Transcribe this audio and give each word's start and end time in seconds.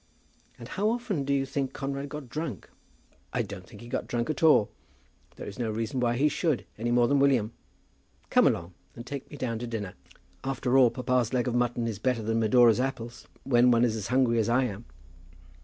'""And 0.57 0.67
how 0.67 0.89
often 0.89 1.25
do 1.25 1.31
you 1.31 1.45
think 1.45 1.73
Conrad 1.73 2.09
got 2.09 2.27
drunk?" 2.27 2.71
"I 3.33 3.43
don't 3.43 3.67
think 3.67 3.81
he 3.81 3.87
got 3.87 4.07
drunk 4.07 4.31
at 4.31 4.41
all. 4.41 4.71
There 5.35 5.45
is 5.45 5.59
no 5.59 5.69
reason 5.69 5.99
why 5.99 6.17
he 6.17 6.27
should, 6.27 6.65
any 6.75 6.89
more 6.89 7.07
than 7.07 7.19
William. 7.19 7.53
Come 8.31 8.47
along, 8.47 8.73
and 8.95 9.05
take 9.05 9.29
me 9.29 9.37
down 9.37 9.59
to 9.59 9.67
dinner. 9.67 9.93
After 10.43 10.75
all, 10.75 10.89
papa's 10.89 11.33
leg 11.33 11.47
of 11.47 11.53
mutton 11.53 11.85
is 11.87 11.99
better 11.99 12.23
than 12.23 12.39
Medora's 12.39 12.79
apples, 12.79 13.27
when 13.43 13.69
one 13.69 13.83
is 13.85 13.95
as 13.95 14.07
hungry 14.07 14.39
as 14.39 14.49
I 14.49 14.63
am." 14.63 14.85